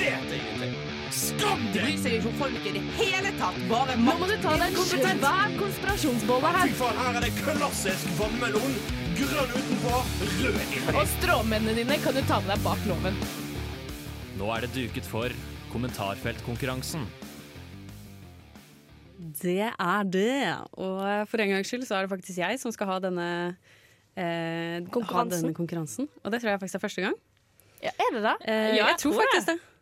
[0.00, 0.97] vet ingenting.
[1.14, 1.82] Skam deg!
[1.86, 3.58] Bryr seg ikke om folk i det hele tatt.
[3.70, 6.72] Bare Nå må du ta deg en kompetent Hva konspirasjonsbolle Fy her.
[6.80, 8.74] faen, her er det klassisk vannmelon.
[9.18, 9.94] Grønn utenpå,
[10.42, 10.82] rød inni.
[10.92, 13.16] Og stråmennene dine kan du ta med deg bak loven.
[14.38, 15.32] Nå er det duket for
[15.72, 17.06] kommentarfeltkonkurransen.
[19.40, 20.36] Det er det.
[20.78, 23.26] Og for en gangs skyld så er det faktisk jeg som skal ha denne
[24.14, 25.48] eh, ha Konkurransen.
[25.48, 26.06] denne konkurransen.
[26.22, 27.18] Og det tror jeg faktisk er første gang.
[27.82, 28.36] Ja, er det det?
[28.46, 29.56] Eh, Ja, jeg, jeg tror tror faktisk det.
[29.58, 29.74] Mm.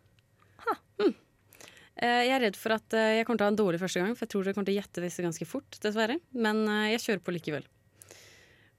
[1.97, 4.03] Eh, jeg er redd for at eh, jeg kommer til å ha en dårlig første
[4.03, 6.19] gang, for jeg tror dere kommer til å gjette disse ganske fort, dessverre.
[6.37, 7.65] Men eh, jeg kjører på likevel.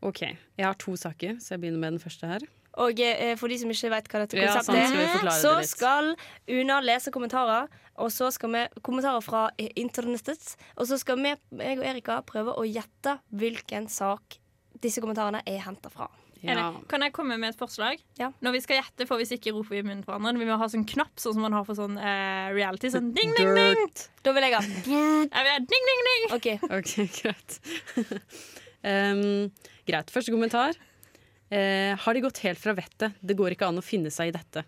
[0.06, 0.22] OK.
[0.28, 2.46] Jeg har to saker, så jeg begynner med den første her.
[2.78, 3.00] Og
[3.42, 6.12] for de som ikke vet hva dette Ja, konseptet skal er, så skal
[6.46, 7.72] Una lese kommentarer.
[7.98, 10.52] Og så skal vi kommentarer fra internettet.
[10.78, 14.38] Og så skal vi, jeg og Erika, prøve å gjette hvilken sak
[14.86, 16.06] disse kommentarene er henta fra.
[16.42, 18.00] Det, kan jeg komme med et forslag?
[18.18, 20.38] Når vi skal gjette, får vi ikke rope i munnen på hverandre.
[20.40, 22.92] Vi må ha sånn knapp, sånn som man har for sånn uh, reality.
[22.94, 23.82] Sånn ding, ding, ding!
[24.24, 26.26] Da vil jeg ha Jeg vil ha ding, ding, ding!
[26.38, 26.48] OK.
[26.80, 27.60] okay greit.
[28.84, 29.52] um,
[29.88, 30.14] greit.
[30.14, 30.78] Første kommentar.
[31.52, 33.16] Uh, har de gått helt fra vettet?
[33.24, 34.66] Det går ikke an å finne seg i dette.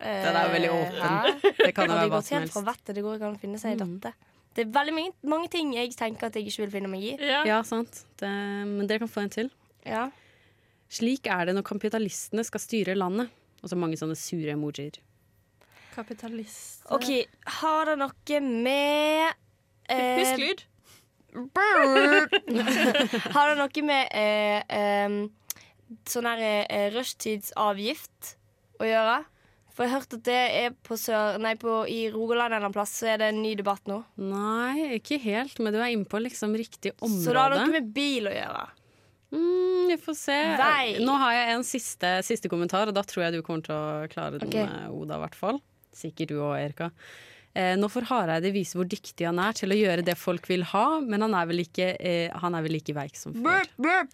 [0.00, 1.40] Den er jo veldig åpen.
[1.60, 2.54] Det kan jo Har være de hva gått som helt helst.
[2.56, 2.94] fra vettet?
[2.96, 3.98] Det går ikke an å finne seg i Mm.
[4.00, 4.14] dette.
[4.56, 7.10] Det er veldig mange, mange ting jeg tenker at jeg ikke vil finne meg i.
[7.46, 8.00] Ja, sant.
[8.18, 8.30] Det,
[8.66, 9.50] men dere kan få en til.
[9.86, 10.06] Ja.
[10.90, 13.30] Slik er det når kapitalistene skal styre landet.
[13.60, 14.96] Og så mange sånne sure emojier.
[15.90, 17.08] Kapitalist OK,
[17.60, 19.26] har det noe med
[19.90, 20.60] eh, Husk lyd.
[23.34, 25.10] Har det noe med eh, eh,
[26.10, 28.32] sånn her eh, rushtidsavgift
[28.82, 29.18] å gjøre?
[29.70, 31.38] For jeg har hørt at det er på sør...
[31.42, 33.98] Nei, på, i Rogaland en eller annen plass så er det en ny debatt nå.
[34.18, 37.22] Nei, ikke helt, men du er inne på liksom riktig område.
[37.22, 38.64] Så det har noe med bil å gjøre.
[39.32, 40.38] Mm, vi får se.
[40.58, 40.96] Nei.
[41.06, 44.06] Nå har jeg en siste, siste kommentar, og da tror jeg du kommer til å
[44.10, 44.54] klare den, Ok.
[44.62, 45.60] eh, Oda, hvert fall.
[45.94, 46.90] Sikkert du òg, Erika.
[47.52, 50.62] Eh, nå får Hareide vise hvor dyktig han er til å gjøre det folk vil
[50.70, 53.66] ha, men han er vel ikke, eh, han er vel ikke veik som før.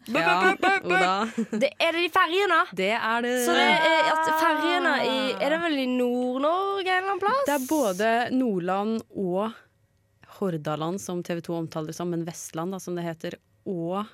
[0.08, 2.60] Ja, Det er det de ferjene?
[2.74, 3.34] Det er det.
[3.44, 7.44] Så det er at ferjene i Er det vel i Nord-Norge en eller annen plass?
[7.44, 9.52] Det er både Nordland og
[10.38, 13.36] Hordaland, som TV 2 omtaler som, men Vestland, da, som det heter,
[13.68, 14.06] og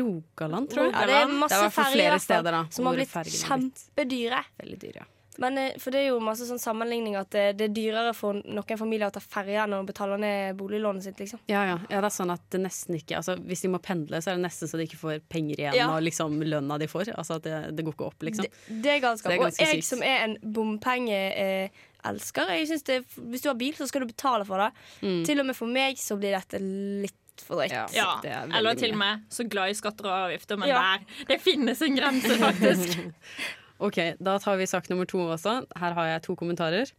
[0.00, 0.94] Rogaland, tror jeg.
[0.94, 4.44] Ja, det er masse det flere steder da, som har blitt kjempedyre.
[4.62, 5.08] Veldig dyre.
[5.38, 8.36] Men, eh, for det er jo masse sånn sammenligning at det, det er dyrere for
[8.44, 11.40] noen familier å ta ferje enn å betale ned boliglånet sitt, liksom.
[11.48, 14.20] Ja, ja, ja, det er sånn at det nesten ikke altså, Hvis de må pendle,
[14.20, 15.86] så er det nesten så de ikke får penger igjen Ja.
[15.94, 17.14] av liksom, lønna de får.
[17.16, 18.44] Altså at det, det går ikke opp, liksom.
[18.44, 19.32] Det, det er galskap.
[19.32, 19.88] Det er og jeg sykt.
[19.88, 24.44] som er en bompengeelsker, jeg synes det, hvis du har bil, så skal du betale
[24.48, 24.70] for det.
[25.00, 25.22] Mm.
[25.28, 27.72] Til og med for meg så blir dette litt drøyt.
[27.94, 30.80] Ja, er eller til og med så glad i skatter og avgifter, men Ja.
[30.98, 32.98] der Det finnes en grense, faktisk.
[33.86, 35.66] OK, da tar vi sak nummer to også.
[35.76, 36.90] Her har jeg to kommentarer.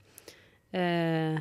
[0.73, 1.37] Eh,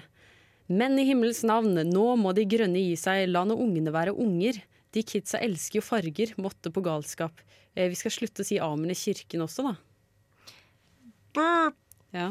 [0.69, 4.61] men i himmels navn, nå må de grønne gi seg, la nå ungene være unger.
[4.93, 7.41] De kidsa elsker jo farger, måtte på galskap.
[7.75, 9.77] Eh, vi skal slutte å si amen i kirken også, da.
[12.13, 12.29] Ja.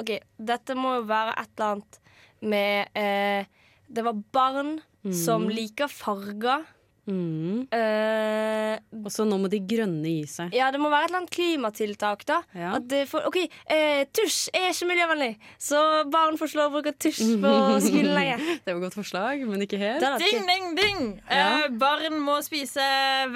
[0.00, 1.98] OK, dette må jo være et eller annet
[2.44, 3.46] med eh,
[3.90, 4.76] Det var barn
[5.12, 5.50] som Mm.
[5.54, 6.64] liker farger.
[7.06, 7.66] Mm.
[7.68, 10.54] Uh, Og så nå må de grønne gi seg.
[10.56, 12.38] ja, det må være et eller annet klimatiltak, da.
[12.56, 12.70] Ja.
[12.78, 16.74] At det får, OK, uh, tusj er ikke miljøvennlig, så barn får ikke lov å
[16.78, 17.52] bruke tusj på
[17.84, 18.38] skolen lenger.
[18.64, 20.06] Det var et godt forslag, men ikke helt.
[20.24, 21.02] Ding, ding, ding!
[21.28, 21.66] Ja.
[21.66, 22.86] Uh, barn må spise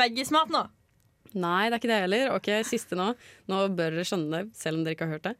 [0.00, 0.64] veggismat nå.
[1.36, 2.30] Nei, det er ikke det heller.
[2.38, 3.10] Ok, Siste nå.
[3.52, 5.34] Nå bør dere skjønne det, selv om dere ikke har hørt det.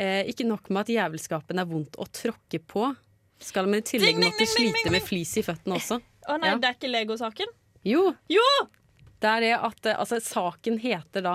[0.00, 2.88] Eh, ikke nok med at jævelskapen er vondt å tråkke på.
[3.40, 6.00] Skal man i tillegg Ding, ding, måtte ding, slite med flis i føttene også?
[6.28, 6.58] Å nei, Ja.
[6.60, 7.54] det er ikke Lego-saken?
[7.88, 8.02] Jo!
[8.28, 8.44] Jo!
[9.20, 11.34] Det er det at eh, altså, saken heter da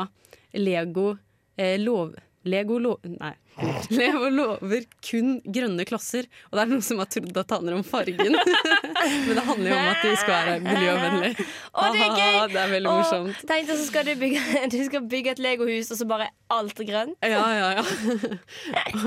[0.53, 1.15] Lego
[1.57, 2.13] eh, lov,
[2.45, 3.33] Lego, lo nei,
[3.97, 7.77] Lego lover kun grønne klosser, og det er noen som har trodd at det handler
[7.79, 8.35] om fargen.
[9.25, 11.47] Men det handler jo om at de skal være miljøvennlige.
[11.75, 12.37] Å, det er gøy!
[12.51, 13.41] Det er veldig Å, morsomt.
[13.49, 14.43] Tenk deg så skal du bygge,
[14.75, 17.17] du skal bygge et legohus, og så bare alt er grønt.
[17.25, 18.35] Ja, ja, ja.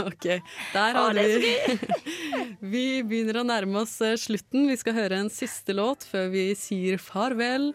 [0.06, 0.28] OK.
[0.74, 1.54] Der har vi
[2.74, 4.66] Vi begynner å nærme oss eh, slutten.
[4.72, 7.72] Vi skal høre en siste låt før vi sier farvel.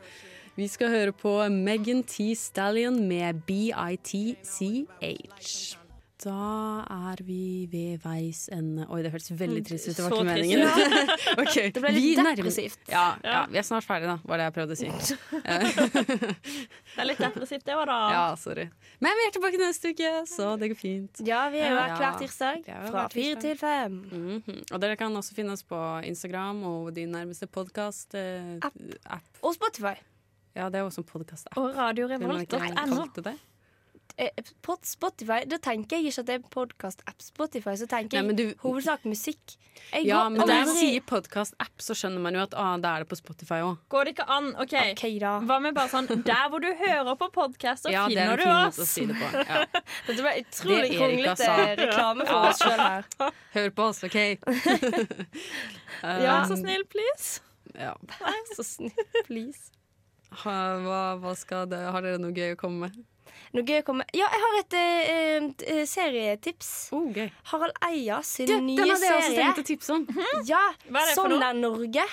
[0.56, 2.36] Vi skal høre på Megan T.
[2.38, 5.78] Stallion med BITCH.
[6.24, 9.96] Da er vi ved veis ende Oi, det hørtes veldig trist ut.
[9.98, 10.68] Det var ikke meningen.
[11.42, 11.72] okay.
[11.74, 12.80] Det ble litt depressivt.
[12.88, 14.88] Ja, ja, vi er snart ferdige, da, var det jeg prøvde å si.
[16.94, 17.98] Det er litt depressivt, det var da.
[18.14, 18.68] Ja, sorry.
[19.02, 21.18] Men vi er tilbake neste uke, så det går fint.
[21.26, 24.06] Ja, vi er jo her hver tirsdag fra fire til fem.
[24.14, 24.70] Mhm.
[24.70, 28.62] Og dere kan også finne oss på Instagram og din nærmeste podkast eh.
[29.42, 29.98] Og Spotify.
[30.56, 31.58] Ja, det er også en podkast-app.
[31.58, 32.62] Og radiorevolt.no.
[32.62, 33.34] Revolt.no
[34.62, 38.44] På Spotify, Da tenker jeg ikke at det er podkast-app Spotify, så tenker Nei, du,
[38.52, 39.56] jeg hovedsak musikk.
[39.90, 42.92] Jeg Ja, går men når man sier podkast-app, så skjønner man jo at ah, da
[42.94, 43.82] er det på Spotify òg.
[43.90, 44.52] Går det ikke an?
[44.62, 44.76] OK,
[45.50, 48.46] hva med bare sånn Der hvor du hører på podkast, så Ja, er finner du
[48.54, 48.78] oss.
[48.94, 49.32] si det på.
[49.50, 49.66] Ja.
[50.06, 51.50] Dette ble utrolig kronglete
[51.82, 53.10] reklame for oss sjøl her.
[53.58, 54.20] Hør på oss, OK?
[56.04, 57.42] Ja, så Um, snill, please.
[57.74, 57.96] Ja.
[58.20, 59.73] Vær så snill, please.
[60.42, 61.34] Ha, hva, hva
[61.70, 63.13] det, har dere noe gøy å komme med?
[63.54, 66.70] Noe gøy å komme Ja, jeg har et eh, eh, serietips.
[66.92, 67.28] Oh, gøy.
[67.52, 69.44] Harald Eia sin Du, nye den hadde jeg også serie.
[69.44, 70.08] tenkt å tipse om.
[70.50, 71.50] Ja, Hva er det for Sånn noe?
[71.52, 72.06] er Norge.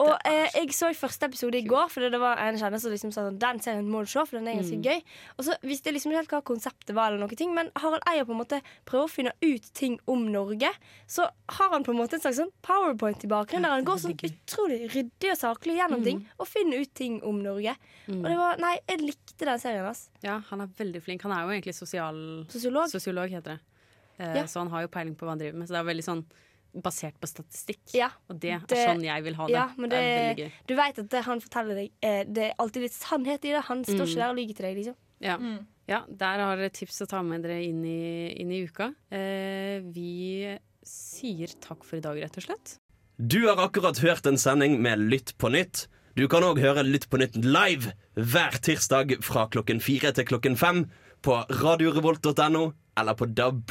[0.00, 3.12] Og eh, jeg så første episode i går, Fordi det var en kjenner som liksom
[3.12, 4.84] sa sånn Den serien må du se, for den er ganske Mm.
[4.84, 5.02] gøy.
[5.38, 8.02] Og så visste jeg liksom ikke helt hva konseptet var, eller noe ting men Harald
[8.08, 10.70] Eia på en måte prøver å finne ut ting om Norge.
[11.08, 11.24] Så
[11.56, 14.16] har han på en måte en slags sånn powerpoint i bakgrunnen, der han går sånn
[14.16, 16.04] utrolig ryddig og saklig gjennom Mm.
[16.04, 17.76] ting og finner ut ting om Norge.
[18.08, 20.08] Og det var Nei, jeg likte den serien altså.
[20.22, 21.22] Ja, han er veldig flink.
[21.26, 22.20] Han er jo egentlig sosial...
[22.52, 22.90] Sosiolog.
[22.92, 23.60] Sosiolog heter det.
[24.20, 24.44] Eh, Ja.
[24.46, 25.68] Så han har jo peiling på hva han driver med.
[25.68, 26.24] Så det er veldig sånn
[26.84, 27.80] basert på statistikk.
[27.98, 29.54] Ja, Og det er det- sånn jeg vil ha det.
[29.56, 30.52] Ja, men det, det, er veldig gøy.
[30.70, 33.62] du vet at det han forteller deg, eh, det er alltid litt sannhet i det.
[33.66, 34.06] Han står Mm.
[34.06, 34.96] ikke der og lyver til deg, liksom.
[35.20, 35.34] Ja.
[35.88, 38.94] ja, der har dere tips å ta med dere inn i, inn i uka.
[39.10, 42.78] Eh, vi sier takk for i dag, rett og slett.
[43.20, 45.88] Du har akkurat hørt en sending med Lytt på nytt.
[46.18, 50.56] Du kan òg høre Lytt på nytt live hver tirsdag fra klokken fire til klokken
[50.58, 50.84] fem
[51.22, 52.64] på radiorevolt.no
[52.98, 53.70] eller på DAB+.